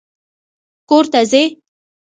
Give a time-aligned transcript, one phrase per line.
[0.89, 1.43] کور ته ځې!